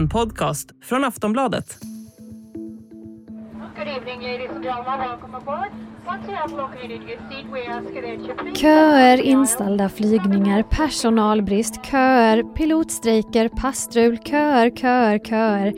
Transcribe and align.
En 0.00 0.08
podcast 0.08 0.70
från 0.82 1.04
Aftonbladet. 1.04 1.78
Köer, 8.54 9.20
inställda 9.20 9.88
flygningar, 9.88 10.62
personalbrist, 10.62 11.84
köer, 11.84 12.42
pilotstrejker, 12.42 13.48
passtrul, 13.48 14.18
köer, 14.18 14.70
köer, 14.70 15.18
köer. 15.18 15.74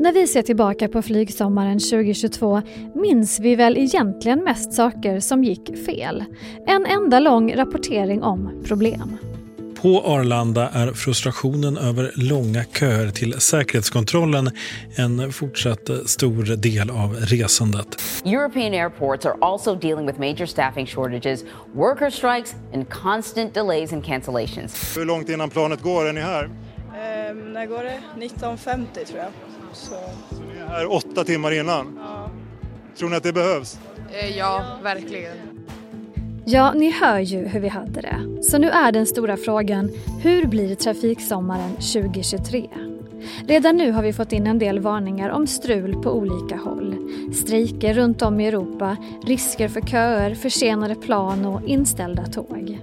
När 0.00 0.12
vi 0.12 0.26
ser 0.26 0.42
tillbaka 0.42 0.88
på 0.88 1.02
flygsommaren 1.02 1.78
2022 1.78 2.62
minns 2.94 3.40
vi 3.40 3.56
väl 3.56 3.78
egentligen 3.78 4.44
mest 4.44 4.72
saker 4.72 5.20
som 5.20 5.44
gick 5.44 5.86
fel. 5.86 6.24
En 6.66 6.86
enda 6.86 7.20
lång 7.20 7.54
rapportering 7.54 8.22
om 8.22 8.62
problem. 8.64 9.31
På 9.82 10.00
Arlanda 10.00 10.68
är 10.68 10.92
frustrationen 10.92 11.76
över 11.78 12.12
långa 12.14 12.64
köer 12.64 13.10
till 13.10 13.40
säkerhetskontrollen 13.40 14.50
en 14.96 15.32
fortsatt 15.32 15.90
stor 16.06 16.56
del 16.56 16.90
av 16.90 17.14
resandet. 17.16 18.02
European 18.24 18.72
airports 18.74 19.26
are 19.26 19.34
also 19.40 19.74
dealing 19.74 20.06
with 20.06 20.18
major 20.20 20.46
staffing 20.46 20.86
shortages, 20.86 21.44
worker 21.74 22.10
strikes, 22.10 22.54
and 22.74 22.88
constant 22.90 23.54
delays 23.54 23.92
and 23.92 24.04
cancellations. 24.04 24.96
Hur 24.96 25.04
långt 25.04 25.28
innan 25.28 25.50
planet 25.50 25.82
går 25.82 26.04
är 26.08 26.12
ni 26.12 26.20
här? 26.20 26.44
Ehm, 26.44 27.52
när 27.52 27.66
går 27.66 27.84
det? 27.84 28.00
19.50 28.16 29.04
tror 29.06 29.18
jag. 29.18 29.28
Så, 29.72 29.94
Så 30.36 30.42
ni 30.54 30.60
är 30.60 30.66
här 30.66 30.92
åtta 30.92 31.24
timmar 31.24 31.52
innan. 31.52 31.98
ja. 32.04 32.30
Tror 32.98 33.08
ni 33.08 33.16
att 33.16 33.22
det 33.22 33.32
behövs? 33.32 33.78
Eh, 34.12 34.36
ja, 34.38 34.78
verkligen. 34.82 35.36
Ja, 36.44 36.72
ni 36.72 36.90
hör 36.90 37.18
ju 37.18 37.46
hur 37.46 37.60
vi 37.60 37.68
hade 37.68 38.00
det. 38.00 38.42
Så 38.42 38.58
nu 38.58 38.68
är 38.68 38.92
den 38.92 39.06
stora 39.06 39.36
frågan, 39.36 39.90
hur 40.22 40.46
blir 40.46 40.74
trafiksommaren 40.74 41.70
2023? 41.70 42.68
Redan 43.46 43.76
nu 43.76 43.90
har 43.90 44.02
vi 44.02 44.12
fått 44.12 44.32
in 44.32 44.46
en 44.46 44.58
del 44.58 44.80
varningar 44.80 45.30
om 45.30 45.46
strul 45.46 46.02
på 46.02 46.10
olika 46.10 46.56
håll. 46.56 46.96
Strejker 47.34 47.94
runt 47.94 48.22
om 48.22 48.40
i 48.40 48.46
Europa, 48.46 48.96
risker 49.26 49.68
för 49.68 49.80
köer, 49.80 50.34
försenade 50.34 50.94
plan 50.94 51.46
och 51.46 51.68
inställda 51.68 52.26
tåg. 52.26 52.78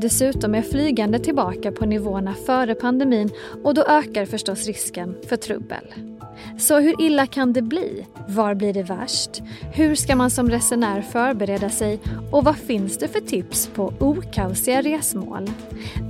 Dessutom 0.00 0.54
är 0.54 0.62
flygande 0.62 1.18
tillbaka 1.18 1.72
på 1.72 1.86
nivåerna 1.86 2.34
före 2.34 2.74
pandemin 2.74 3.30
och 3.64 3.74
då 3.74 3.82
ökar 3.82 4.26
förstås 4.26 4.66
risken 4.66 5.16
för 5.28 5.36
trubbel. 5.36 6.13
Så 6.58 6.78
hur 6.78 7.02
illa 7.02 7.26
kan 7.26 7.52
det 7.52 7.62
bli? 7.62 8.06
Var 8.28 8.54
blir 8.54 8.72
det 8.72 8.82
värst? 8.82 9.42
Hur 9.72 9.94
ska 9.94 10.16
man 10.16 10.30
som 10.30 10.50
resenär 10.50 11.02
förbereda 11.02 11.70
sig? 11.70 12.00
Och 12.32 12.44
vad 12.44 12.56
finns 12.56 12.98
det 12.98 13.08
för 13.08 13.20
tips 13.20 13.66
på 13.66 13.94
okaosiga 14.00 14.82
resmål? 14.82 15.50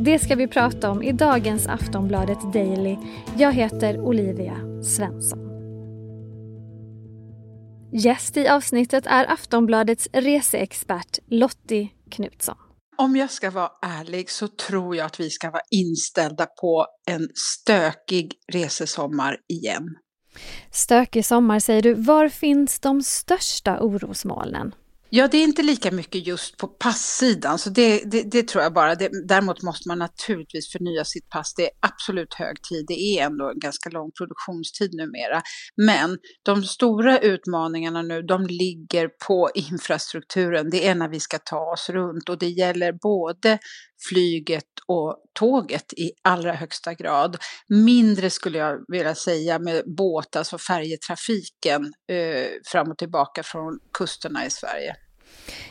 Det 0.00 0.18
ska 0.18 0.34
vi 0.34 0.48
prata 0.48 0.90
om 0.90 1.02
i 1.02 1.12
dagens 1.12 1.66
Aftonbladet 1.66 2.52
Daily. 2.52 2.96
Jag 3.36 3.52
heter 3.52 4.00
Olivia 4.00 4.56
Svensson. 4.82 5.44
Gäst 7.92 8.36
i 8.36 8.48
avsnittet 8.48 9.06
är 9.06 9.32
Aftonbladets 9.32 10.08
reseexpert 10.12 11.18
Lottie 11.30 11.88
Knutsson. 12.10 12.56
Om 12.96 13.16
jag 13.16 13.30
ska 13.30 13.50
vara 13.50 13.70
ärlig 13.82 14.30
så 14.30 14.48
tror 14.48 14.96
jag 14.96 15.06
att 15.06 15.20
vi 15.20 15.30
ska 15.30 15.50
vara 15.50 15.62
inställda 15.70 16.46
på 16.46 16.86
en 17.06 17.28
stökig 17.34 18.32
resesommar 18.52 19.36
igen. 19.48 19.84
Stökig 20.70 21.24
sommar 21.24 21.58
säger 21.58 21.82
du. 21.82 21.94
Var 21.94 22.28
finns 22.28 22.80
de 22.80 23.02
största 23.02 23.80
orosmolnen? 23.80 24.74
Ja, 25.16 25.28
det 25.28 25.38
är 25.38 25.44
inte 25.44 25.62
lika 25.62 25.90
mycket 25.90 26.26
just 26.26 26.56
på 26.56 26.66
passidan, 26.66 27.58
så 27.58 27.70
det, 27.70 28.02
det, 28.04 28.22
det 28.22 28.48
tror 28.48 28.62
jag 28.62 28.72
bara. 28.72 28.94
Det, 28.94 29.10
däremot 29.28 29.62
måste 29.62 29.88
man 29.88 29.98
naturligtvis 29.98 30.72
förnya 30.72 31.04
sitt 31.04 31.28
pass. 31.28 31.54
Det 31.56 31.62
är 31.62 31.70
absolut 31.80 32.34
hög 32.34 32.62
tid. 32.62 32.84
Det 32.88 32.94
är 32.94 33.26
ändå 33.26 33.50
en 33.50 33.58
ganska 33.58 33.90
lång 33.90 34.10
produktionstid 34.18 34.94
numera. 34.94 35.42
Men 35.76 36.18
de 36.42 36.64
stora 36.64 37.18
utmaningarna 37.18 38.02
nu, 38.02 38.22
de 38.22 38.46
ligger 38.46 39.08
på 39.26 39.50
infrastrukturen. 39.54 40.70
Det 40.70 40.88
är 40.88 40.94
när 40.94 41.08
vi 41.08 41.20
ska 41.20 41.38
ta 41.38 41.72
oss 41.72 41.90
runt 41.90 42.28
och 42.28 42.38
det 42.38 42.48
gäller 42.48 42.92
både 42.92 43.58
flyget 44.08 44.64
och 44.86 45.16
tåget 45.32 45.92
i 45.92 46.10
allra 46.22 46.52
högsta 46.52 46.94
grad. 46.94 47.36
Mindre 47.68 48.30
skulle 48.30 48.58
jag 48.58 48.78
vilja 48.88 49.14
säga 49.14 49.58
med 49.58 49.82
båt, 49.96 50.36
alltså 50.36 50.58
färjetrafiken 50.58 51.92
eh, 52.10 52.46
fram 52.66 52.90
och 52.90 52.98
tillbaka 52.98 53.42
från 53.42 53.78
kusterna 53.92 54.46
i 54.46 54.50
Sverige. 54.50 54.96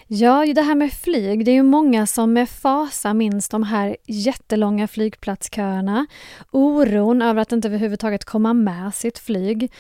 Ja, 0.08 0.46
det 0.56 0.62
här 0.62 0.76
med 0.76 0.94
flyg, 0.94 1.46
det 1.46 1.52
är 1.52 1.56
ju 1.56 1.64
många 1.64 2.08
som 2.08 2.34
med 2.34 2.50
fasa 2.50 3.14
minns 3.14 3.50
de 3.50 3.64
här 3.64 3.98
jättelånga 4.08 4.88
flygplatsköerna, 4.88 6.06
oron 6.52 7.22
över 7.22 7.42
att 7.42 7.52
inte 7.52 7.68
överhuvudtaget 7.68 8.26
komma 8.26 8.54
med 8.54 8.96
sitt 8.96 9.20
flyg. 9.20 9.72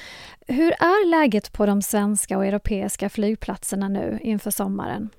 Hur 0.47 0.71
är 0.71 1.09
läget 1.09 1.53
på 1.53 1.65
de 1.65 1.81
svenska 1.81 2.37
och 2.37 2.45
europeiska 2.45 3.09
flygplatserna 3.09 3.89
nu 3.89 4.19
inför 4.21 4.51
sommaren? 4.51 5.09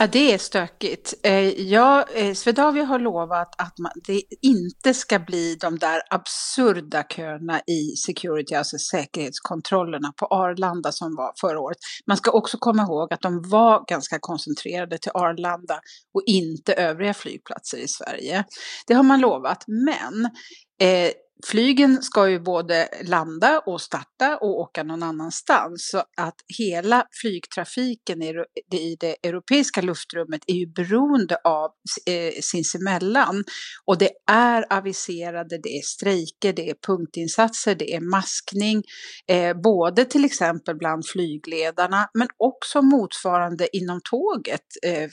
Ja, 0.00 0.06
det 0.06 0.32
är 0.32 0.38
stökigt. 0.38 1.14
Eh, 1.22 1.48
ja, 1.60 2.04
eh, 2.14 2.34
Swedavia 2.34 2.84
har 2.84 2.98
lovat 2.98 3.54
att 3.58 3.78
man, 3.78 3.92
det 4.06 4.22
inte 4.42 4.94
ska 4.94 5.18
bli 5.18 5.56
de 5.60 5.78
där 5.78 6.00
absurda 6.10 7.02
köerna 7.02 7.60
i 7.60 7.96
security, 8.06 8.54
alltså 8.54 8.78
säkerhetskontrollerna 8.78 10.12
på 10.16 10.26
Arlanda 10.26 10.92
som 10.92 11.16
var 11.16 11.32
förra 11.40 11.60
året. 11.60 11.76
Man 12.06 12.16
ska 12.16 12.30
också 12.30 12.58
komma 12.58 12.82
ihåg 12.82 13.12
att 13.12 13.20
de 13.20 13.42
var 13.48 13.84
ganska 13.88 14.18
koncentrerade 14.20 14.98
till 14.98 15.12
Arlanda 15.14 15.80
och 16.14 16.22
inte 16.26 16.72
övriga 16.74 17.14
flygplatser 17.14 17.78
i 17.78 17.88
Sverige. 17.88 18.44
Det 18.86 18.94
har 18.94 19.02
man 19.02 19.20
lovat, 19.20 19.64
men 19.66 20.24
eh, 20.88 21.12
Flygen 21.46 22.02
ska 22.02 22.28
ju 22.28 22.40
både 22.40 22.88
landa 23.04 23.58
och 23.66 23.80
starta 23.80 24.36
och 24.36 24.60
åka 24.60 24.82
någon 24.82 25.02
annanstans. 25.02 25.88
Så 25.90 25.98
att 25.98 26.34
hela 26.58 27.06
flygtrafiken 27.22 28.22
i 28.72 28.96
det 29.00 29.16
europeiska 29.22 29.80
luftrummet 29.80 30.40
är 30.46 30.54
ju 30.54 30.66
beroende 30.66 31.36
av 31.44 31.70
eh, 32.06 32.40
sinsemellan. 32.40 33.44
Och 33.86 33.98
det 33.98 34.10
är 34.30 34.72
aviserade, 34.72 35.58
det 35.62 35.78
är 35.78 35.82
strejker, 35.82 36.52
det 36.52 36.70
är 36.70 36.74
punktinsatser, 36.86 37.74
det 37.74 37.94
är 37.94 38.00
maskning. 38.00 38.82
Eh, 39.28 39.56
både 39.62 40.04
till 40.04 40.24
exempel 40.24 40.76
bland 40.76 41.06
flygledarna 41.06 42.08
men 42.14 42.28
också 42.36 42.82
motsvarande 42.82 43.76
inom 43.76 44.00
tåget. 44.10 44.66
Eh, 44.86 45.08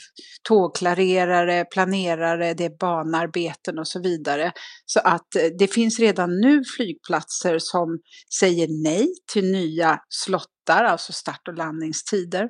tågklarerare, 0.47 1.65
planerare, 1.65 2.53
det 2.53 2.65
är 2.65 2.77
banarbeten 2.79 3.79
och 3.79 3.87
så 3.87 4.01
vidare. 4.01 4.51
Så 4.85 4.99
att 4.99 5.35
eh, 5.35 5.41
det 5.59 5.67
finns 5.67 5.99
redan 5.99 6.14
redan 6.15 6.41
nu 6.41 6.63
flygplatser 6.77 7.59
som 7.59 7.99
säger 8.39 8.67
nej 8.83 9.07
till 9.33 9.51
nya 9.51 9.99
slottar, 10.09 10.83
alltså 10.83 11.13
start 11.13 11.47
och 11.47 11.53
landningstider. 11.53 12.49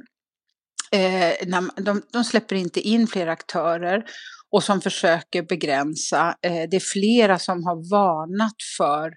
Eh, 0.92 1.48
de, 1.78 2.02
de 2.14 2.24
släpper 2.24 2.56
inte 2.56 2.80
in 2.80 3.08
fler 3.08 3.28
aktörer 3.28 4.04
och 4.52 4.64
som 4.64 4.82
försöker 4.82 5.44
begränsa. 5.44 6.36
Eh, 6.42 6.70
det 6.72 6.76
är 6.76 6.94
flera 6.94 7.40
som 7.40 7.64
har 7.64 7.90
varnat 7.92 8.56
för 8.78 9.12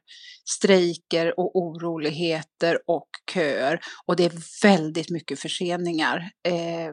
strejker 0.57 1.41
och 1.41 1.57
oroligheter 1.57 2.79
och 2.87 3.09
köer 3.35 3.81
och 4.07 4.17
det 4.17 4.25
är 4.25 4.63
väldigt 4.63 5.11
mycket 5.11 5.41
förseningar 5.41 6.31
eh, 6.49 6.93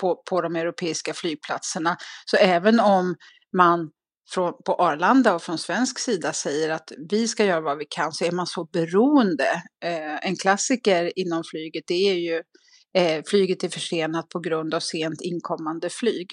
på, 0.00 0.22
på 0.30 0.40
de 0.40 0.56
europeiska 0.56 1.14
flygplatserna. 1.14 1.96
Så 2.24 2.36
även 2.36 2.80
om 2.80 3.14
man 3.56 3.90
från, 4.30 4.52
på 4.64 4.74
Arlanda 4.74 5.34
och 5.34 5.42
från 5.42 5.58
svensk 5.58 5.98
sida 5.98 6.32
säger 6.32 6.70
att 6.70 6.92
vi 7.10 7.28
ska 7.28 7.44
göra 7.44 7.60
vad 7.60 7.78
vi 7.78 7.84
kan 7.90 8.12
så 8.12 8.24
är 8.24 8.32
man 8.32 8.46
så 8.46 8.64
beroende. 8.64 9.62
Eh, 9.84 10.28
en 10.28 10.36
klassiker 10.36 11.18
inom 11.18 11.42
flyget 11.50 11.84
det 11.86 12.10
är 12.10 12.14
ju 12.14 12.42
eh, 12.94 13.22
flyget 13.26 13.64
är 13.64 13.68
försenat 13.68 14.28
på 14.28 14.40
grund 14.40 14.74
av 14.74 14.80
sent 14.80 15.20
inkommande 15.20 15.90
flyg. 15.90 16.30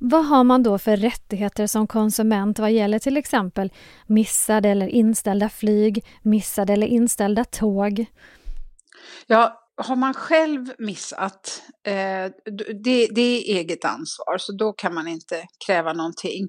Vad 0.00 0.26
har 0.26 0.44
man 0.44 0.62
då 0.62 0.78
för 0.78 0.96
rättigheter 0.96 1.66
som 1.66 1.86
konsument 1.86 2.58
vad 2.58 2.72
gäller 2.72 2.98
till 2.98 3.16
exempel 3.16 3.72
missade 4.06 4.68
eller 4.68 4.88
inställda 4.88 5.48
flyg, 5.48 6.04
missade 6.22 6.72
eller 6.72 6.86
inställda 6.86 7.44
tåg? 7.44 8.06
Ja, 9.26 9.65
har 9.76 9.96
man 9.96 10.14
själv 10.14 10.66
missat, 10.78 11.62
eh, 11.86 12.32
det, 12.84 13.08
det, 13.14 13.20
är 13.20 13.56
eget 13.56 13.84
ansvar, 13.84 14.38
så 14.38 14.52
då 14.52 14.72
kan 14.72 14.94
man 14.94 15.08
inte 15.08 15.46
kräva 15.66 15.92
någonting. 15.92 16.46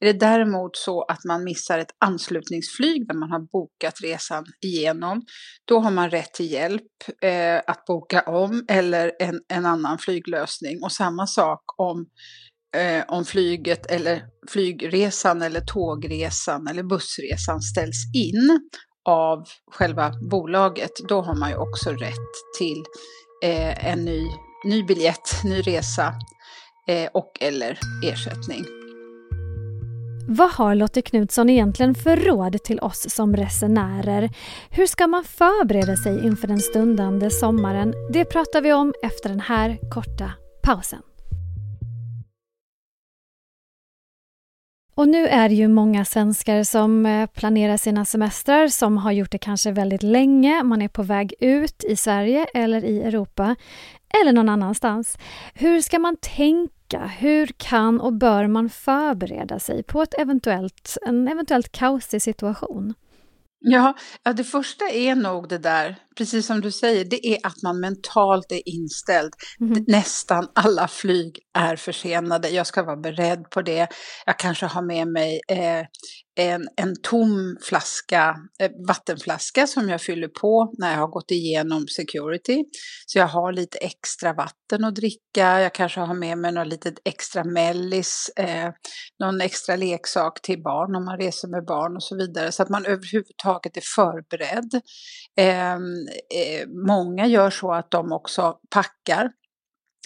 Är 0.00 0.06
det 0.06 0.20
däremot 0.20 0.76
så 0.76 1.02
att 1.02 1.24
man 1.24 1.44
missar 1.44 1.78
ett 1.78 1.94
anslutningsflyg 1.98 3.08
där 3.08 3.14
man 3.14 3.30
har 3.30 3.40
bokat 3.52 4.00
resan 4.02 4.44
igenom, 4.64 5.22
då 5.64 5.80
har 5.80 5.90
man 5.90 6.10
rätt 6.10 6.34
till 6.34 6.52
hjälp 6.52 6.82
eh, 7.22 7.60
att 7.66 7.84
boka 7.84 8.22
om 8.22 8.64
eller 8.68 9.12
en, 9.18 9.40
en 9.48 9.66
annan 9.66 9.98
flyglösning. 9.98 10.82
Och 10.82 10.92
samma 10.92 11.26
sak 11.26 11.62
om 11.76 12.06
eh, 12.76 13.04
om 13.08 13.24
flyget 13.24 13.86
eller 13.86 14.22
flygresan 14.50 15.42
eller 15.42 15.60
tågresan 15.60 16.66
eller 16.66 16.82
bussresan 16.82 17.60
ställs 17.60 18.10
in 18.14 18.60
av 19.08 19.48
själva 19.70 20.12
bolaget, 20.30 20.90
då 21.08 21.20
har 21.20 21.34
man 21.34 21.50
ju 21.50 21.56
också 21.56 21.90
rätt 21.90 22.32
till 22.58 22.84
eh, 23.44 23.92
en 23.92 24.04
ny, 24.04 24.26
ny 24.64 24.82
biljett, 24.82 25.44
ny 25.44 25.60
resa 25.60 26.14
eh, 26.88 27.10
och 27.14 27.38
eller 27.40 27.78
ersättning. 28.04 28.64
Vad 30.30 30.50
har 30.50 30.74
Lotte 30.74 31.02
Knutsson 31.02 31.50
egentligen 31.50 31.94
för 31.94 32.16
råd 32.16 32.62
till 32.62 32.80
oss 32.80 33.06
som 33.10 33.36
resenärer? 33.36 34.30
Hur 34.70 34.86
ska 34.86 35.06
man 35.06 35.24
förbereda 35.24 35.96
sig 35.96 36.26
inför 36.26 36.48
den 36.48 36.60
stundande 36.60 37.30
sommaren? 37.30 37.94
Det 38.12 38.24
pratar 38.24 38.60
vi 38.60 38.72
om 38.72 38.94
efter 39.02 39.28
den 39.28 39.40
här 39.40 39.78
korta 39.90 40.32
pausen. 40.62 41.02
Och 44.98 45.08
nu 45.08 45.26
är 45.26 45.48
det 45.48 45.54
ju 45.54 45.68
många 45.68 46.04
svenskar 46.04 46.62
som 46.62 47.06
eh, 47.06 47.26
planerar 47.26 47.76
sina 47.76 48.04
semestrar 48.04 48.68
som 48.68 48.96
har 48.96 49.12
gjort 49.12 49.32
det 49.32 49.38
kanske 49.38 49.72
väldigt 49.72 50.02
länge. 50.02 50.62
Man 50.62 50.82
är 50.82 50.88
på 50.88 51.02
väg 51.02 51.34
ut 51.40 51.84
i 51.84 51.96
Sverige 51.96 52.46
eller 52.54 52.84
i 52.84 53.02
Europa 53.02 53.56
eller 54.20 54.32
någon 54.32 54.48
annanstans. 54.48 55.18
Hur 55.54 55.80
ska 55.80 55.98
man 55.98 56.16
tänka? 56.16 57.06
Hur 57.18 57.46
kan 57.46 58.00
och 58.00 58.12
bör 58.12 58.46
man 58.46 58.70
förbereda 58.70 59.58
sig 59.58 59.82
på 59.82 60.02
ett 60.02 60.14
eventuellt, 60.18 60.96
en 61.06 61.28
eventuellt 61.28 61.72
kaosig 61.72 62.22
situation? 62.22 62.94
Ja, 63.60 63.94
ja, 64.22 64.32
det 64.32 64.44
första 64.44 64.88
är 64.88 65.14
nog 65.14 65.48
det 65.48 65.58
där, 65.58 65.96
precis 66.18 66.46
som 66.46 66.60
du 66.60 66.70
säger, 66.70 67.04
det 67.04 67.26
är 67.26 67.38
att 67.46 67.62
man 67.62 67.80
mentalt 67.80 68.52
är 68.52 68.68
inställd. 68.68 69.32
Mm. 69.60 69.84
Nästan 69.86 70.48
alla 70.54 70.88
flyg 70.88 71.38
är 71.58 71.76
försenade. 71.76 72.48
Jag 72.48 72.66
ska 72.66 72.82
vara 72.82 72.96
beredd 72.96 73.50
på 73.50 73.62
det. 73.62 73.88
Jag 74.26 74.38
kanske 74.38 74.66
har 74.66 74.82
med 74.82 75.08
mig 75.08 75.40
eh, 75.48 75.86
en, 76.38 76.68
en 76.76 76.94
tom 77.02 77.56
flaska, 77.62 78.36
eh, 78.60 78.70
vattenflaska 78.88 79.66
som 79.66 79.88
jag 79.88 80.02
fyller 80.02 80.28
på 80.28 80.74
när 80.78 80.90
jag 80.90 80.98
har 80.98 81.08
gått 81.08 81.30
igenom 81.30 81.86
security. 81.88 82.64
Så 83.06 83.18
jag 83.18 83.26
har 83.26 83.52
lite 83.52 83.78
extra 83.78 84.32
vatten 84.32 84.84
att 84.84 84.94
dricka. 84.94 85.60
Jag 85.60 85.74
kanske 85.74 86.00
har 86.00 86.14
med 86.14 86.38
mig 86.38 86.52
något 86.52 86.66
litet 86.66 86.94
extra 87.04 87.44
mellis, 87.44 88.30
eh, 88.36 88.70
någon 89.20 89.40
extra 89.40 89.76
leksak 89.76 90.42
till 90.42 90.62
barn 90.62 90.96
om 90.96 91.04
man 91.04 91.18
reser 91.18 91.48
med 91.48 91.64
barn 91.64 91.96
och 91.96 92.02
så 92.02 92.16
vidare. 92.16 92.52
Så 92.52 92.62
att 92.62 92.68
man 92.68 92.86
överhuvudtaget 92.86 93.76
är 93.76 93.82
förberedd. 93.94 94.80
Ehm, 95.36 96.07
eh, 96.34 96.68
många 96.86 97.26
gör 97.26 97.50
så 97.50 97.72
att 97.72 97.90
de 97.90 98.12
också 98.12 98.58
packar. 98.70 99.30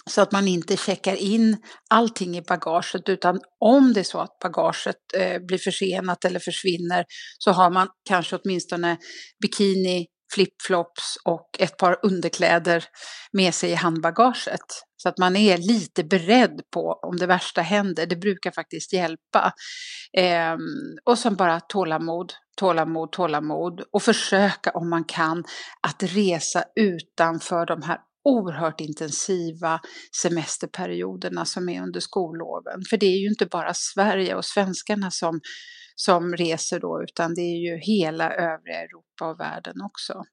Så 0.09 0.21
att 0.21 0.31
man 0.31 0.47
inte 0.47 0.77
checkar 0.77 1.15
in 1.15 1.57
allting 1.89 2.37
i 2.37 2.41
bagaget 2.41 3.09
utan 3.09 3.39
om 3.59 3.93
det 3.93 3.99
är 3.99 4.03
så 4.03 4.19
att 4.19 4.39
bagaget 4.39 4.95
eh, 5.17 5.39
blir 5.39 5.57
försenat 5.57 6.25
eller 6.25 6.39
försvinner 6.39 7.05
så 7.37 7.51
har 7.51 7.71
man 7.71 7.87
kanske 8.09 8.35
åtminstone 8.35 8.97
bikini, 9.41 10.07
flipflops 10.33 11.17
och 11.25 11.49
ett 11.59 11.77
par 11.77 11.99
underkläder 12.03 12.83
med 13.31 13.53
sig 13.53 13.69
i 13.69 13.75
handbagaget. 13.75 14.83
Så 14.97 15.09
att 15.09 15.17
man 15.17 15.35
är 15.35 15.57
lite 15.57 16.03
beredd 16.03 16.61
på 16.73 16.99
om 17.03 17.17
det 17.17 17.27
värsta 17.27 17.61
händer. 17.61 18.05
Det 18.05 18.15
brukar 18.15 18.51
faktiskt 18.51 18.93
hjälpa. 18.93 19.53
Eh, 20.17 20.55
och 21.05 21.19
sen 21.19 21.35
bara 21.35 21.59
tålamod, 21.59 22.33
tålamod, 22.57 23.11
tålamod 23.11 23.83
och 23.91 24.03
försöka 24.03 24.71
om 24.71 24.89
man 24.89 25.03
kan 25.03 25.43
att 25.87 26.03
resa 26.03 26.63
utanför 26.75 27.65
de 27.65 27.81
här 27.81 27.97
oerhört 28.23 28.81
intensiva 28.81 29.79
semesterperioderna 30.21 31.45
som 31.45 31.69
är 31.69 31.81
under 31.81 31.99
skolloven. 31.99 32.81
För 32.89 32.97
det 32.97 33.05
är 33.05 33.19
ju 33.19 33.27
inte 33.27 33.45
bara 33.45 33.73
Sverige 33.73 34.35
och 34.35 34.45
svenskarna 34.45 35.11
som, 35.11 35.39
som 35.95 36.33
reser 36.33 36.79
då, 36.79 37.03
utan 37.03 37.35
det 37.35 37.41
är 37.41 37.57
ju 37.57 37.77
hela 37.77 38.33
övriga 38.33 38.81
Europa 38.81 39.27
och 39.27 39.39
världen 39.39 39.81
också. 39.81 40.23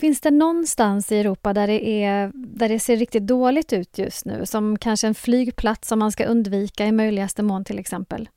Finns 0.00 0.20
det 0.20 0.30
någonstans 0.30 1.12
i 1.12 1.18
Europa 1.18 1.52
där 1.52 1.66
det, 1.66 2.04
är, 2.04 2.30
där 2.34 2.68
det 2.68 2.78
ser 2.78 2.96
riktigt 2.96 3.26
dåligt 3.26 3.72
ut 3.72 3.98
just 3.98 4.24
nu? 4.24 4.46
Som 4.46 4.78
kanske 4.78 5.06
en 5.06 5.14
flygplats 5.14 5.88
som 5.88 5.98
man 5.98 6.12
ska 6.12 6.24
undvika 6.24 6.86
i 6.86 6.92
möjligaste 6.92 7.42
mån 7.42 7.64
till 7.64 7.78
exempel? 7.78 8.28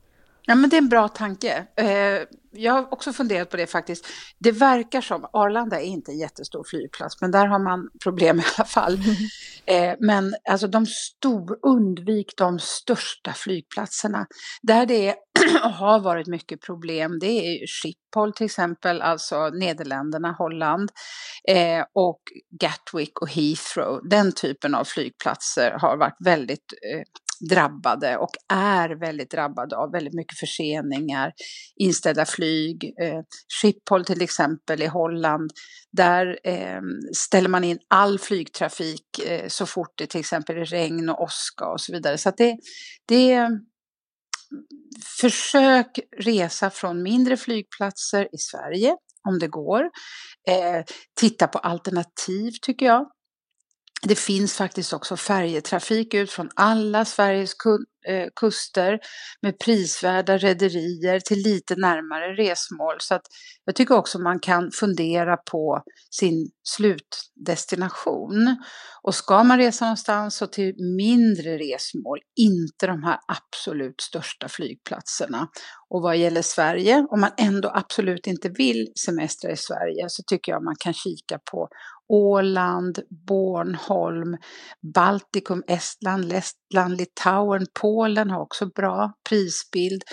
Ja, 0.46 0.56
men 0.56 0.70
det 0.70 0.76
är 0.76 0.82
en 0.82 0.90
bra 0.90 1.08
tanke. 1.08 1.66
Eh, 1.76 2.28
jag 2.52 2.74
har 2.74 2.94
också 2.94 3.14
funderat 3.14 3.50
på 3.50 3.58
det 3.58 3.68
faktiskt. 3.68 4.08
Det 4.40 4.52
verkar 4.52 5.02
som, 5.02 5.30
Arlanda 5.34 5.82
är 5.82 5.86
inte 5.86 6.12
en 6.12 6.18
jättestor 6.18 6.64
flygplats, 6.70 7.22
men 7.22 7.32
där 7.32 7.46
har 7.46 7.60
man 7.60 7.90
problem 8.04 8.40
i 8.40 8.44
alla 8.58 8.66
fall. 8.66 9.00
Mm. 9.66 9.98
men 10.00 10.36
alltså 10.50 10.68
de 10.68 10.86
stor, 10.86 11.60
undvik 11.62 12.34
de 12.38 12.60
största 12.60 13.34
flygplatserna. 13.34 14.28
Där 14.62 14.86
det 14.86 15.08
är, 15.08 15.16
har 15.72 16.00
varit 16.00 16.28
mycket 16.28 16.62
problem, 16.62 17.20
det 17.20 17.28
är 17.28 17.68
Schiphol 17.68 18.34
till 18.34 18.46
exempel, 18.46 19.02
alltså 19.02 19.50
Nederländerna, 19.50 20.36
Holland, 20.38 20.92
eh, 21.50 21.86
och 21.94 22.22
Gatwick 22.60 23.22
och 23.22 23.30
Heathrow. 23.30 24.10
Den 24.10 24.32
typen 24.32 24.76
av 24.76 24.84
flygplatser 24.84 25.72
har 25.72 25.98
varit 25.98 26.18
väldigt 26.20 26.74
eh, 26.94 27.04
drabbade 27.50 28.18
och 28.18 28.32
är 28.54 28.90
väldigt 28.90 29.32
drabbade 29.32 29.78
av 29.78 29.92
väldigt 29.92 30.14
mycket 30.14 30.40
förseningar, 30.40 31.34
inställda 31.76 32.26
flyg. 32.26 32.94
Eh, 33.02 33.20
Schiphol 33.62 34.06
till 34.06 34.22
exempel 34.22 34.82
i 34.82 34.88
Holland, 34.88 35.52
där 35.92 36.40
eh, 36.44 36.82
ställer 37.16 37.50
man 37.50 37.64
in 37.64 37.80
all 37.88 38.20
flygtrafik 38.20 39.20
eh, 39.28 39.48
så 39.48 39.66
fort 39.66 39.94
det 39.98 40.08
till 40.08 40.20
exempel 40.20 40.58
är 40.58 40.66
regn 40.66 41.10
och 41.10 41.22
åska 41.22 41.66
och 41.66 41.82
så 41.82 41.94
vidare. 41.94 42.18
Så 42.18 42.30
att 42.30 42.38
det, 42.38 42.58
det 43.08 43.50
Försök 45.20 46.00
resa 46.18 46.70
från 46.70 47.04
mindre 47.04 47.38
flygplatser 47.38 48.36
i 48.36 48.38
Sverige 48.38 48.96
om 49.28 49.40
det 49.40 49.48
går. 49.48 49.82
Eh, 50.50 50.84
titta 51.20 51.48
på 51.48 51.60
alternativ 51.60 52.52
tycker 52.62 52.86
jag. 52.86 53.06
Det 54.02 54.16
finns 54.16 54.54
faktiskt 54.54 54.94
också 54.94 55.18
färjetrafik 55.18 56.14
ut 56.14 56.32
från 56.32 56.50
alla 56.56 57.06
Sveriges 57.06 57.56
eh, 58.08 58.28
kuster 58.36 59.00
med 59.42 59.60
prisvärda 59.60 60.38
rederier 60.38 61.20
till 61.20 61.38
lite 61.38 61.76
närmare 61.76 62.34
resmål. 62.36 62.96
Så 63.00 63.16
att 63.16 63.26
jag 63.66 63.76
tycker 63.76 63.96
också 63.96 64.20
man 64.20 64.40
kan 64.40 64.72
fundera 64.72 65.38
på 65.38 65.84
sin 66.12 66.52
slutdestination. 66.64 68.58
Och 69.02 69.16
ska 69.16 69.44
man 69.44 69.58
resa 69.58 69.86
någonstans 69.86 70.36
så 70.36 70.48
till 70.48 70.74
mindre 70.98 71.58
resmål, 71.58 72.20
inte 72.40 72.88
de 72.88 73.04
här 73.04 73.20
absolut 73.28 74.02
största 74.02 74.48
flygplatserna. 74.50 75.48
Och 75.90 76.02
vad 76.02 76.18
gäller 76.18 76.42
Sverige, 76.42 77.06
om 77.10 77.22
man 77.22 77.32
ändå 77.38 77.72
absolut 77.74 78.28
inte 78.28 78.50
vill 78.50 78.88
semestra 79.06 79.52
i 79.52 79.58
Sverige 79.58 80.06
så 80.08 80.24
tycker 80.28 80.52
jag 80.52 80.64
man 80.64 80.76
kan 80.80 80.94
kika 80.94 81.40
på 81.52 81.70
Åland, 82.10 83.00
Bornholm, 83.28 84.38
Baltikum, 84.94 85.64
Estland, 85.68 86.26
Lettland, 86.26 86.98
Litauen, 86.98 87.66
Polen 87.82 88.30
har 88.30 88.42
också 88.42 88.66
bra 88.66 89.14
prisbild. 89.30 90.04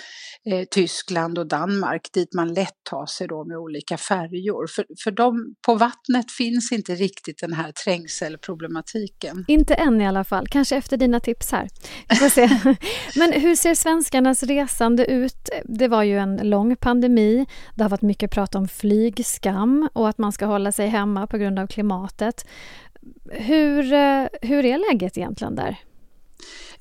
Eh, 0.51 0.65
Tyskland 0.71 1.39
och 1.39 1.47
Danmark 1.47 2.01
dit 2.13 2.33
man 2.33 2.53
lätt 2.53 2.75
tar 2.89 3.05
sig 3.05 3.27
då 3.27 3.45
med 3.45 3.57
olika 3.57 3.97
färjor. 3.97 4.67
För, 4.75 4.85
för 5.03 5.11
de, 5.11 5.55
på 5.65 5.75
vattnet 5.75 6.31
finns 6.37 6.71
inte 6.71 6.95
riktigt 6.95 7.39
den 7.39 7.53
här 7.53 7.71
trängselproblematiken. 7.71 9.45
Inte 9.47 9.73
än 9.73 10.01
i 10.01 10.07
alla 10.07 10.23
fall, 10.23 10.47
kanske 10.47 10.75
efter 10.75 10.97
dina 10.97 11.19
tips 11.19 11.51
här. 11.51 11.67
Men 13.19 13.41
hur 13.41 13.55
ser 13.55 13.75
svenskarnas 13.75 14.43
resande 14.43 15.05
ut? 15.05 15.49
Det 15.67 15.87
var 15.87 16.03
ju 16.03 16.17
en 16.17 16.37
lång 16.37 16.75
pandemi. 16.75 17.45
Det 17.75 17.83
har 17.83 17.89
varit 17.89 18.01
mycket 18.01 18.31
prat 18.31 18.55
om 18.55 18.67
flygskam 18.67 19.89
och 19.93 20.09
att 20.09 20.17
man 20.17 20.31
ska 20.31 20.45
hålla 20.45 20.71
sig 20.71 20.87
hemma 20.87 21.27
på 21.27 21.37
grund 21.37 21.59
av 21.59 21.67
klimatet. 21.67 22.47
Hur, 23.31 23.93
eh, 23.93 24.25
hur 24.41 24.65
är 24.65 24.91
läget 24.91 25.17
egentligen 25.17 25.55
där? 25.55 25.77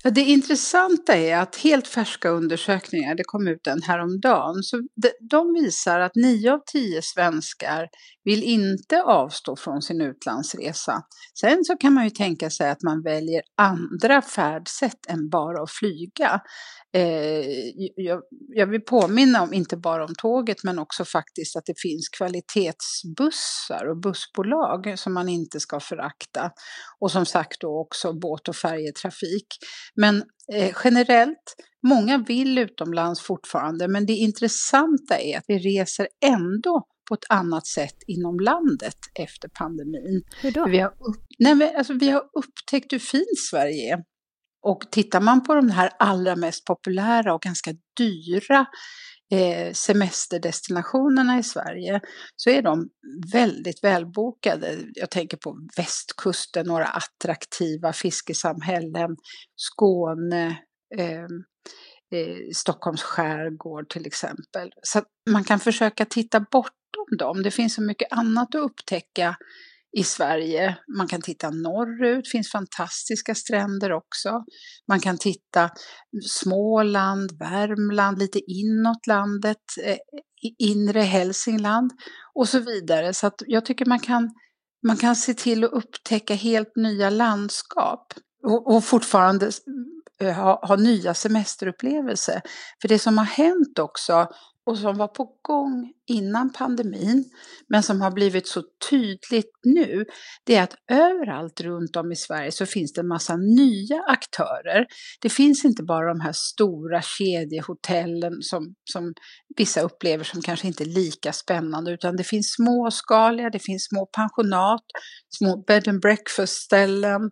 Ja, 0.02 0.10
det 0.10 0.20
intressanta 0.20 1.16
är 1.16 1.36
att 1.36 1.56
helt 1.56 1.88
färska 1.88 2.28
undersökningar, 2.28 3.14
det 3.14 3.24
kom 3.24 3.48
ut 3.48 3.66
en 3.66 3.82
häromdagen, 3.82 4.62
så 4.62 4.76
de, 4.76 5.10
de 5.20 5.54
visar 5.54 6.00
att 6.00 6.14
9 6.14 6.52
av 6.52 6.60
10 6.66 7.02
svenskar 7.02 7.88
vill 8.26 8.42
inte 8.42 9.02
avstå 9.02 9.56
från 9.56 9.82
sin 9.82 10.00
utlandsresa. 10.00 11.02
Sen 11.40 11.64
så 11.64 11.76
kan 11.76 11.92
man 11.92 12.04
ju 12.04 12.10
tänka 12.10 12.50
sig 12.50 12.70
att 12.70 12.82
man 12.82 13.02
väljer 13.02 13.42
andra 13.56 14.22
färdsätt 14.22 15.06
än 15.08 15.28
bara 15.30 15.62
att 15.62 15.70
flyga. 15.70 16.40
Eh, 16.94 17.46
jag, 18.54 18.66
vill 18.66 18.80
påminna 18.80 19.42
om, 19.42 19.52
inte 19.52 19.76
bara 19.76 20.04
om 20.04 20.14
tåget, 20.18 20.64
men 20.64 20.78
också 20.78 21.04
faktiskt 21.04 21.56
att 21.56 21.64
det 21.66 21.80
finns 21.82 22.08
kvalitetsbussar 22.08 23.90
och 23.90 24.00
bussbolag 24.00 24.98
som 24.98 25.14
man 25.14 25.28
inte 25.28 25.60
ska 25.60 25.80
förakta. 25.80 26.50
Och 27.00 27.10
som 27.10 27.26
sagt 27.26 27.60
då 27.60 27.80
också 27.80 28.12
båt 28.12 28.48
och 28.48 28.56
färjetrafik. 28.56 29.46
Men 29.94 30.24
eh, 30.52 30.76
generellt, 30.84 31.54
många 31.88 32.18
vill 32.18 32.58
utomlands 32.58 33.20
fortfarande, 33.20 33.88
men 33.88 34.06
det 34.06 34.12
intressanta 34.12 35.18
är 35.18 35.38
att 35.38 35.44
vi 35.48 35.58
reser 35.58 36.08
ändå 36.24 36.86
på 37.08 37.14
ett 37.14 37.24
annat 37.28 37.66
sätt 37.66 37.96
inom 38.06 38.40
landet 38.40 38.96
efter 39.14 39.48
pandemin. 39.48 40.22
Hur 40.42 40.50
då? 40.50 40.66
Vi 40.68 40.78
har, 40.78 40.90
upp, 40.90 41.24
nej, 41.38 41.74
alltså, 41.76 41.92
vi 41.92 42.10
har 42.10 42.22
upptäckt 42.32 42.92
hur 42.92 42.98
fint 42.98 43.38
Sverige 43.50 43.94
är. 43.94 43.98
Och 44.62 44.80
tittar 44.90 45.20
man 45.20 45.44
på 45.44 45.54
de 45.54 45.70
här 45.70 45.90
allra 45.98 46.36
mest 46.36 46.64
populära 46.64 47.34
och 47.34 47.42
ganska 47.42 47.70
dyra 47.96 48.66
eh, 49.32 49.72
semesterdestinationerna 49.72 51.38
i 51.38 51.42
Sverige 51.42 52.00
så 52.36 52.50
är 52.50 52.62
de 52.62 52.88
väldigt 53.32 53.84
välbokade. 53.84 54.78
Jag 54.94 55.10
tänker 55.10 55.36
på 55.36 55.58
västkusten, 55.76 56.66
några 56.66 56.86
attraktiva 56.86 57.92
fiskesamhällen, 57.92 59.16
Skåne, 59.56 60.46
eh, 60.98 61.22
eh, 62.12 62.38
Stockholms 62.54 63.02
skärgård 63.02 63.88
till 63.88 64.06
exempel. 64.06 64.70
Så 64.82 65.02
man 65.30 65.44
kan 65.44 65.60
försöka 65.60 66.04
titta 66.04 66.40
bortom 66.92 67.16
dem. 67.18 67.42
Det 67.42 67.50
finns 67.50 67.74
så 67.74 67.82
mycket 67.82 68.12
annat 68.12 68.54
att 68.54 68.60
upptäcka 68.60 69.36
i 69.96 70.04
Sverige. 70.04 70.76
Man 70.98 71.08
kan 71.08 71.22
titta 71.22 71.50
norrut, 71.50 72.24
det 72.24 72.30
finns 72.30 72.50
fantastiska 72.50 73.34
stränder 73.34 73.92
också. 73.92 74.44
Man 74.88 75.00
kan 75.00 75.18
titta 75.18 75.70
Småland, 76.26 77.38
Värmland, 77.38 78.18
lite 78.18 78.40
inåt 78.46 79.06
landet, 79.06 79.62
eh, 79.84 79.96
inre 80.58 81.00
Hälsingland 81.00 81.90
och 82.34 82.48
så 82.48 82.58
vidare. 82.58 83.14
Så 83.14 83.26
att 83.26 83.42
jag 83.46 83.64
tycker 83.64 83.86
man 83.86 84.00
kan, 84.00 84.30
man 84.86 84.96
kan 84.96 85.16
se 85.16 85.34
till 85.34 85.64
att 85.64 85.72
upptäcka 85.72 86.34
helt 86.34 86.76
nya 86.76 87.10
landskap 87.10 88.12
och, 88.42 88.74
och 88.74 88.84
fortfarande 88.84 89.50
ha, 90.20 90.66
ha 90.66 90.76
nya 90.76 91.14
semesterupplevelser. 91.14 92.40
För 92.82 92.88
det 92.88 92.98
som 92.98 93.18
har 93.18 93.24
hänt 93.24 93.78
också 93.78 94.28
och 94.66 94.78
som 94.78 94.96
var 94.96 95.08
på 95.08 95.38
gång 95.42 95.92
innan 96.06 96.52
pandemin, 96.52 97.24
men 97.68 97.82
som 97.82 98.00
har 98.00 98.10
blivit 98.10 98.46
så 98.46 98.62
tydligt 98.90 99.50
nu, 99.64 100.04
det 100.46 100.54
är 100.54 100.62
att 100.62 100.74
överallt 100.90 101.60
runt 101.60 101.96
om 101.96 102.12
i 102.12 102.16
Sverige 102.16 102.52
så 102.52 102.66
finns 102.66 102.92
det 102.92 103.00
en 103.00 103.08
massa 103.08 103.36
nya 103.36 104.02
aktörer. 104.08 104.86
Det 105.20 105.28
finns 105.28 105.64
inte 105.64 105.82
bara 105.82 106.14
de 106.14 106.20
här 106.20 106.32
stora 106.32 107.02
kedjehotellen 107.02 108.32
som, 108.42 108.74
som 108.92 109.12
vissa 109.56 109.80
upplever 109.80 110.24
som 110.24 110.42
kanske 110.42 110.66
inte 110.66 110.84
är 110.84 110.94
lika 110.94 111.32
spännande, 111.32 111.92
utan 111.92 112.16
det 112.16 112.24
finns 112.24 112.52
småskaliga, 112.52 113.50
det 113.50 113.58
finns 113.58 113.84
små 113.84 114.06
pensionat, 114.06 114.84
små 115.38 115.64
bed 115.66 115.88
and 115.88 116.00
breakfast-ställen, 116.00 117.30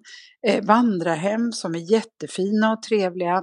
eh, 0.49 0.65
vandrarhem 0.65 1.53
som 1.53 1.75
är 1.75 1.93
jättefina 1.93 2.73
och 2.73 2.83
trevliga 2.83 3.43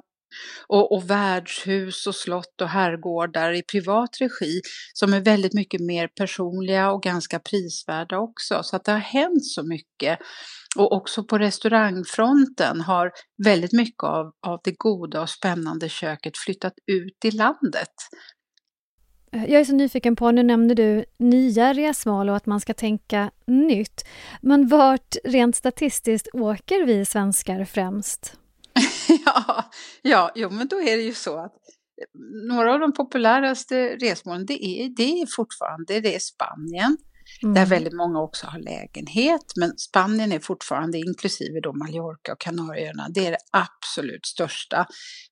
och, 0.68 0.92
och 0.92 1.10
värdshus 1.10 2.08
och 2.08 2.16
slott 2.16 2.62
och 2.62 2.70
herrgårdar 2.70 3.54
i 3.54 3.64
privat 3.64 4.10
regi 4.22 4.62
som 4.94 5.14
är 5.14 5.22
väldigt 5.22 5.54
mycket 5.54 5.82
mer 5.82 6.08
personliga 6.08 6.92
och 6.92 7.04
ganska 7.04 7.40
prisvärda 7.40 8.18
också. 8.18 8.64
Så 8.64 8.76
att 8.76 8.84
det 8.84 8.92
har 8.92 9.00
hänt 9.00 9.46
så 9.46 9.64
mycket. 9.64 10.20
Och 10.78 10.94
också 10.94 11.24
på 11.24 11.38
restaurangfronten 11.38 12.82
har 12.82 13.12
väldigt 13.46 13.74
mycket 13.74 14.04
av, 14.04 14.32
av 14.48 14.60
det 14.64 14.76
goda 14.78 15.22
och 15.22 15.30
spännande 15.30 15.90
köket 15.90 16.38
flyttat 16.38 16.74
ut 16.88 17.26
i 17.26 17.32
landet. 17.32 17.94
Jag 19.32 19.52
är 19.52 19.66
så 19.66 19.76
nyfiken 19.76 20.16
på, 20.16 20.32
nu 20.32 20.44
nämner 20.44 20.76
du 20.76 21.06
nya 21.18 21.74
resmål 21.74 22.30
och 22.30 22.36
att 22.36 22.46
man 22.46 22.60
ska 22.60 22.74
tänka 22.74 23.32
nytt. 23.48 24.06
Men 24.42 24.68
vart 24.68 25.16
rent 25.24 25.56
statistiskt 25.56 26.28
åker 26.34 26.86
vi 26.86 27.06
svenskar 27.06 27.66
främst? 27.66 28.38
Ja, 29.36 29.70
ja, 30.02 30.32
jo 30.36 30.50
men 30.50 30.68
då 30.68 30.82
är 30.82 30.98
det 30.98 31.04
ju 31.04 31.14
så 31.14 31.38
att 31.38 31.54
några 32.50 32.74
av 32.74 32.80
de 32.80 32.94
populäraste 32.94 33.96
resmålen 33.96 34.46
det 34.46 34.66
är, 34.66 34.90
det 34.90 35.22
är 35.22 35.36
fortfarande 35.36 36.00
det 36.00 36.16
är 36.16 36.20
Spanien. 36.20 36.98
Mm. 37.44 37.54
Där 37.54 37.66
väldigt 37.66 37.94
många 37.94 38.22
också 38.22 38.48
har 38.48 38.60
lägenhet. 38.60 39.54
Men 39.56 39.78
Spanien 39.78 40.32
är 40.32 40.40
fortfarande, 40.40 40.98
inklusive 40.98 41.60
då 41.64 41.74
Mallorca 41.74 42.32
och 42.32 42.40
Kanarieöarna, 42.40 43.08
det 43.10 43.28
är 43.28 43.32
det 43.32 43.38
absolut 43.52 44.26
största. 44.26 44.86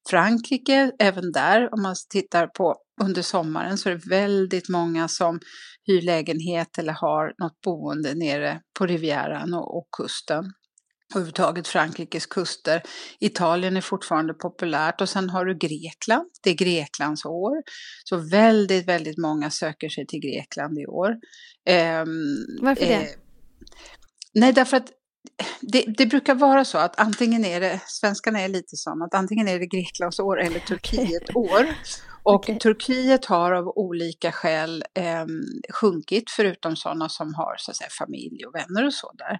Frankrike, 0.09 0.91
även 0.99 1.31
där, 1.31 1.73
om 1.73 1.81
man 1.81 1.95
tittar 2.09 2.47
på 2.47 2.75
under 3.01 3.21
sommaren 3.21 3.77
så 3.77 3.89
är 3.89 3.93
det 3.93 4.07
väldigt 4.09 4.69
många 4.69 5.07
som 5.07 5.39
hyr 5.87 6.01
lägenhet 6.01 6.77
eller 6.77 6.93
har 6.93 7.33
något 7.37 7.61
boende 7.61 8.13
nere 8.15 8.61
på 8.79 8.85
Rivieran 8.85 9.53
och, 9.53 9.77
och 9.77 9.87
kusten 9.97 10.53
överhuvudtaget 11.15 11.67
Frankrikes 11.67 12.25
kuster. 12.25 12.83
Italien 13.19 13.77
är 13.77 13.81
fortfarande 13.81 14.33
populärt 14.33 15.01
och 15.01 15.09
sen 15.09 15.29
har 15.29 15.45
du 15.45 15.57
Grekland. 15.57 16.29
Det 16.43 16.49
är 16.49 16.53
Greklands 16.53 17.25
år. 17.25 17.63
Så 18.03 18.17
väldigt, 18.17 18.87
väldigt 18.87 19.17
många 19.17 19.49
söker 19.49 19.89
sig 19.89 20.07
till 20.07 20.19
Grekland 20.19 20.79
i 20.79 20.85
år. 20.85 21.09
Eh, 21.65 22.05
Varför 22.61 22.85
det? 22.85 22.93
Eh, 22.93 23.07
nej, 24.33 24.53
därför 24.53 24.77
att 24.77 24.91
det, 25.61 25.85
det, 25.97 26.05
brukar 26.05 26.35
vara 26.35 26.65
så 26.65 26.77
att 26.77 26.99
antingen 26.99 27.45
är 27.45 27.59
det, 27.59 27.81
svenskarna 27.87 28.41
är 28.41 28.47
lite 28.47 28.75
som 28.75 29.01
att 29.01 29.13
antingen 29.13 29.47
är 29.47 29.59
det 29.59 29.65
Greklands 29.65 30.19
år 30.19 30.41
eller 30.41 30.59
Turkiet 30.59 31.35
år. 31.35 31.67
Och 32.23 32.35
okay. 32.35 32.59
Turkiet 32.59 33.25
har 33.25 33.51
av 33.51 33.67
olika 33.67 34.31
skäl 34.31 34.83
eh, 34.93 35.25
sjunkit, 35.73 36.23
förutom 36.35 36.75
sådana 36.75 37.09
som 37.09 37.33
har 37.33 37.55
så 37.57 37.71
att 37.71 37.77
säga, 37.77 37.89
familj 37.99 38.45
och 38.45 38.55
vänner 38.55 38.85
och 38.85 38.93
så 38.93 39.11
där. 39.13 39.39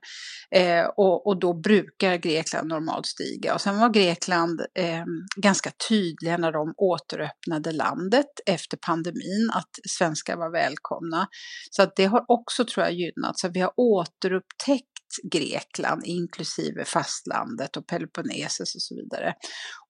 Eh, 0.60 0.86
och, 0.98 1.28
och, 1.28 1.40
då 1.40 1.54
brukar 1.54 2.16
Grekland 2.16 2.68
normalt 2.68 3.06
stiga. 3.06 3.54
Och 3.54 3.62
sen 3.62 3.80
var 3.80 3.90
Grekland 3.90 4.62
eh, 4.76 5.06
ganska 5.36 5.72
tydliga 5.90 6.38
när 6.38 6.52
de 6.52 6.74
återöppnade 6.78 7.72
landet 7.72 8.40
efter 8.46 8.78
pandemin, 8.78 9.50
att 9.54 9.70
svenskar 9.90 10.38
var 10.38 10.52
välkomna. 10.52 11.28
Så 11.72 11.84
att 11.84 11.96
det 11.96 12.06
har 12.06 12.26
också 12.28 12.66
tror 12.66 12.86
jag 12.86 12.94
gynnat, 12.94 13.40
så 13.40 13.50
vi 13.50 13.60
har 13.60 13.74
återupptäckt 13.76 14.99
Grekland, 15.32 16.02
inklusive 16.06 16.86
fastlandet 16.86 17.78
och 17.78 17.88
Peloponnesos 17.88 18.76
och 18.76 18.82
så 18.82 18.96
vidare. 18.96 19.34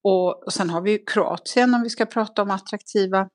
Och, 0.03 0.43
och 0.45 0.53
sen 0.53 0.69
har 0.69 0.81
vi 0.81 0.97
Kroatien 0.97 1.73
om 1.73 1.83
vi 1.83 1.89
ska 1.89 2.05
prata 2.05 2.41
om 2.41 2.51
attraktiva 2.51 3.29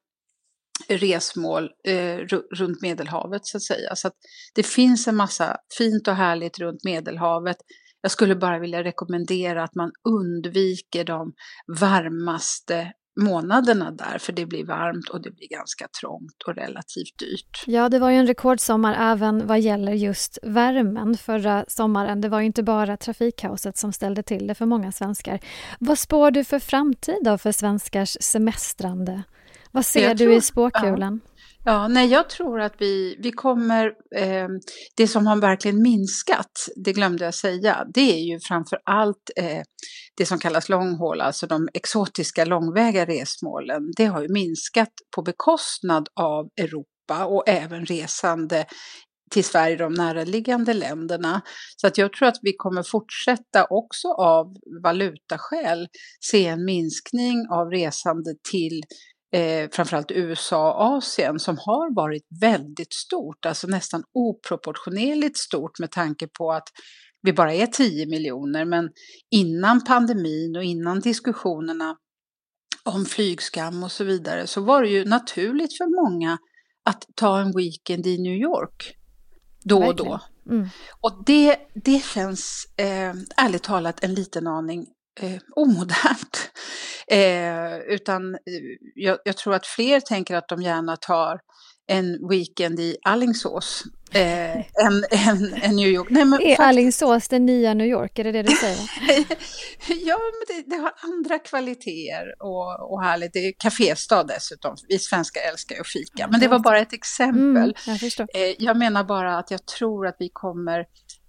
resmål 0.88 1.70
eh, 1.88 2.16
runt 2.56 2.82
Medelhavet 2.82 3.46
så 3.46 3.56
att 3.56 3.62
säga. 3.62 3.96
Så 3.96 4.08
att 4.08 4.14
det 4.54 4.62
finns 4.62 5.08
en 5.08 5.16
massa 5.16 5.56
fint 5.78 6.08
och 6.08 6.14
härligt 6.14 6.58
runt 6.58 6.84
Medelhavet. 6.84 7.56
Jag 8.00 8.10
skulle 8.10 8.36
bara 8.36 8.58
vilja 8.58 8.84
rekommendera 8.84 9.64
att 9.64 9.74
man 9.74 9.92
undviker 10.08 11.04
de 11.04 11.32
varmaste 11.80 12.92
månaderna 13.20 13.90
där, 13.90 14.18
för 14.18 14.32
det 14.32 14.46
blir 14.46 14.64
varmt 14.64 15.08
och 15.08 15.22
det 15.22 15.30
blir 15.30 15.48
ganska 15.48 15.88
trångt 16.00 16.42
och 16.46 16.54
relativt 16.54 17.18
dyrt. 17.18 17.64
Ja, 17.66 17.88
det 17.88 17.98
var 17.98 18.10
ju 18.10 18.16
en 18.16 18.26
rekordsommar 18.26 19.12
även 19.12 19.46
vad 19.46 19.60
gäller 19.60 19.92
just 19.92 20.38
värmen 20.42 21.16
förra 21.16 21.64
sommaren. 21.68 22.20
Det 22.20 22.28
var 22.28 22.40
ju 22.40 22.46
inte 22.46 22.62
bara 22.62 22.96
trafikkaoset 22.96 23.76
som 23.76 23.92
ställde 23.92 24.22
till 24.22 24.46
det 24.46 24.54
för 24.54 24.66
många 24.66 24.92
svenskar. 24.92 25.40
Vad 25.78 25.98
spår 25.98 26.30
du 26.30 26.44
för 26.44 26.58
framtid 26.58 27.18
då 27.24 27.38
för 27.38 27.52
svenskars 27.52 28.16
semestrande? 28.20 29.22
Vad 29.70 29.86
ser 29.86 30.08
jag 30.08 30.16
du 30.16 30.24
tror, 30.24 30.36
i 30.36 30.40
spåkulan? 30.40 31.20
Ja. 31.24 31.33
Ja, 31.66 31.88
nej, 31.88 32.08
jag 32.08 32.30
tror 32.30 32.60
att 32.60 32.74
vi, 32.78 33.16
vi 33.18 33.32
kommer, 33.32 33.86
eh, 34.16 34.48
det 34.96 35.08
som 35.08 35.26
har 35.26 35.36
verkligen 35.36 35.82
minskat, 35.82 36.68
det 36.84 36.92
glömde 36.92 37.24
jag 37.24 37.34
säga, 37.34 37.86
det 37.94 38.12
är 38.12 38.32
ju 38.32 38.40
framför 38.40 38.78
allt 38.84 39.30
eh, 39.36 39.62
det 40.16 40.26
som 40.26 40.38
kallas 40.38 40.68
långhål, 40.68 41.20
alltså 41.20 41.46
de 41.46 41.68
exotiska 41.74 42.44
långväga 42.44 43.06
resmålen. 43.06 43.82
Det 43.96 44.06
har 44.06 44.22
ju 44.22 44.28
minskat 44.28 44.92
på 45.16 45.22
bekostnad 45.22 46.08
av 46.20 46.48
Europa 46.60 47.26
och 47.26 47.48
även 47.48 47.86
resande 47.86 48.66
till 49.30 49.44
Sverige, 49.44 49.76
de 49.76 49.94
näraliggande 49.94 50.74
länderna. 50.74 51.40
Så 51.76 51.86
att 51.86 51.98
jag 51.98 52.12
tror 52.12 52.28
att 52.28 52.38
vi 52.42 52.52
kommer 52.56 52.82
fortsätta 52.82 53.66
också 53.70 54.08
av 54.08 54.46
valutaskäl 54.82 55.88
se 56.20 56.46
en 56.46 56.64
minskning 56.64 57.46
av 57.50 57.70
resande 57.70 58.34
till 58.50 58.82
eh, 59.34 59.68
framförallt 59.72 60.10
USA 60.10 60.72
och 60.72 60.96
Asien 60.96 61.38
som 61.38 61.58
har 61.58 61.94
varit 61.94 62.26
väldigt 62.40 62.92
stort, 62.92 63.46
alltså 63.46 63.66
nästan 63.66 64.04
oproportionerligt 64.12 65.38
stort 65.38 65.78
med 65.78 65.90
tanke 65.90 66.28
på 66.38 66.52
att 66.52 66.68
vi 67.22 67.32
bara 67.32 67.54
är 67.54 67.66
10 67.66 68.06
miljoner. 68.06 68.64
Men 68.64 68.90
innan 69.30 69.84
pandemin 69.84 70.56
och 70.56 70.64
innan 70.64 71.00
diskussionerna 71.00 71.96
om 72.82 73.04
flygskam 73.04 73.82
och 73.82 73.92
så 73.92 74.04
vidare 74.04 74.46
så 74.46 74.60
var 74.60 74.82
det 74.82 74.88
ju 74.88 75.04
naturligt 75.04 75.76
för 75.76 76.04
många 76.04 76.38
att 76.84 77.04
ta 77.14 77.40
en 77.40 77.52
weekend 77.56 78.06
i 78.06 78.18
New 78.18 78.36
York 78.36 78.94
då 79.64 79.84
och 79.84 79.96
då. 79.96 80.20
Mm. 80.50 80.68
Och 81.00 81.22
det, 81.26 81.56
det 81.74 82.04
känns 82.04 82.66
eh, 82.76 83.14
ärligt 83.36 83.62
talat 83.62 84.04
en 84.04 84.14
liten 84.14 84.46
aning 84.46 84.86
eh, 85.20 85.38
omodernt. 85.56 86.50
Eh, 87.06 87.78
utan 87.78 88.34
eh, 88.34 88.40
jag, 88.94 89.18
jag, 89.24 89.36
tror 89.36 89.54
att 89.54 89.66
fler 89.66 90.00
tänker 90.00 90.36
att 90.36 90.48
de 90.48 90.62
gärna 90.62 90.96
tar 90.96 91.40
en 91.86 92.28
weekend 92.28 92.80
i 92.80 92.96
Allingsås 93.02 93.84
eh, 94.12 94.56
än, 94.56 95.04
än, 95.10 95.54
än, 95.62 95.76
New 95.76 95.88
York. 95.88 96.06
Nej, 96.10 96.24
men 96.24 96.42
är 96.42 96.60
Allingsås 96.60 97.28
den 97.28 97.46
nya 97.46 97.74
New 97.74 97.86
York, 97.86 98.18
är 98.18 98.24
det 98.24 98.32
det 98.32 98.42
du 98.42 98.52
säger? 98.52 98.78
ja, 100.06 100.18
men 100.18 100.56
det, 100.56 100.70
det, 100.70 100.76
har 100.76 100.92
andra 101.02 101.38
kvaliteter 101.38 102.34
och, 102.40 102.92
och 102.92 103.02
härligt. 103.02 103.32
Det 103.32 103.38
är 103.38 103.52
kaféstad 103.52 104.24
dessutom. 104.24 104.76
Vi 104.88 104.98
svenskar 104.98 105.40
älskar 105.50 105.74
ju 105.74 105.80
att 105.80 105.88
fika. 105.88 106.28
Men 106.30 106.40
det 106.40 106.48
var 106.48 106.58
bara 106.58 106.78
ett 106.78 106.92
exempel. 106.92 107.76
Mm, 107.86 107.98
jag, 108.18 108.28
eh, 108.34 108.54
jag 108.58 108.76
menar 108.76 109.04
bara 109.04 109.38
att 109.38 109.50
jag 109.50 109.66
tror 109.66 110.06
att 110.06 110.16
vi 110.18 110.30
kommer 110.32 110.84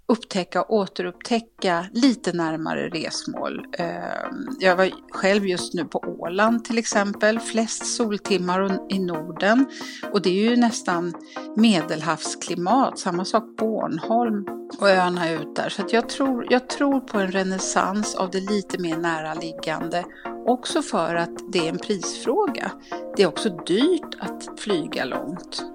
upptäcka 0.08 0.62
och 0.62 0.74
återupptäcka 0.74 1.86
lite 1.94 2.34
närmare 2.34 2.90
resmål. 2.90 3.66
Ehm, 3.78 4.48
jag 4.60 4.76
var 4.76 4.92
själv 5.12 5.48
just 5.48 5.74
nu 5.74 5.86
på 5.86 6.00
Åland 6.00 6.66
till 6.66 6.78
exempel, 6.78 7.40
flest 7.40 7.86
soltimmar 7.86 8.80
i 8.90 9.00
Norden 9.00 9.66
och 10.12 10.22
det 10.22 10.30
är 10.30 10.50
ju 10.50 10.56
nästan 10.56 11.14
medelhavsklimat, 11.56 13.00
samma 13.00 13.26
sak 13.26 13.44
Bornholm 13.58 14.46
och 14.80 14.90
öarna 14.90 15.32
ut 15.32 15.56
där. 15.56 15.70
Så 15.70 15.84
jag, 15.90 16.10
tror, 16.10 16.48
jag 16.50 16.70
tror 16.70 17.00
på 17.00 17.20
en 17.20 17.32
renässans 17.32 18.16
av 18.16 18.32
det 18.32 18.40
lite 18.40 18.78
mer 18.78 18.98
näraliggande 18.98 20.06
Också 20.48 20.82
för 20.82 21.16
att 21.16 21.52
det 21.52 21.60
är 21.60 21.70
en 21.70 21.78
prisfråga. 21.78 22.72
Det 23.16 23.24
är 23.24 23.28
också 23.28 23.50
dyrt 23.50 24.16
att 24.20 24.60
flyga 24.60 25.06
långt. 25.06 25.75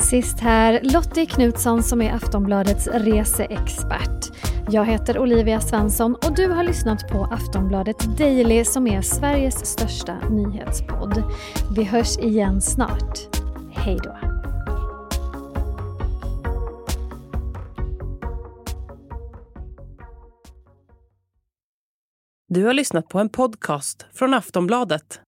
Sist 0.00 0.40
här 0.40 0.80
Lottie 0.82 1.26
Knutsson 1.26 1.82
som 1.82 2.02
är 2.02 2.12
Aftonbladets 2.12 2.86
reseexpert. 2.86 4.30
Jag 4.70 4.84
heter 4.84 5.18
Olivia 5.18 5.60
Svensson 5.60 6.14
och 6.14 6.34
du 6.36 6.48
har 6.48 6.64
lyssnat 6.64 7.08
på 7.08 7.24
Aftonbladet 7.24 8.18
Daily 8.18 8.64
som 8.64 8.86
är 8.86 9.02
Sveriges 9.02 9.66
största 9.66 10.28
nyhetspodd. 10.28 11.22
Vi 11.76 11.84
hörs 11.84 12.18
igen 12.18 12.60
snart. 12.60 13.18
Hej 13.72 13.98
då! 14.04 14.16
Du 22.48 22.64
har 22.64 22.74
lyssnat 22.74 23.08
på 23.08 23.18
en 23.18 23.28
podcast 23.28 24.06
från 24.12 24.34
Aftonbladet. 24.34 25.20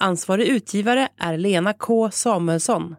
Ansvarig 0.00 0.46
utgivare 0.46 1.08
är 1.18 1.38
Lena 1.38 1.72
K 1.72 2.10
Samuelsson. 2.10 2.96